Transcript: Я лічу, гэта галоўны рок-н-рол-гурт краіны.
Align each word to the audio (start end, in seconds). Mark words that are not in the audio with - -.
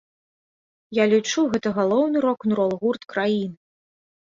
Я 1.01 1.05
лічу, 1.11 1.43
гэта 1.51 1.75
галоўны 1.77 2.17
рок-н-рол-гурт 2.29 3.01
краіны. 3.17 3.55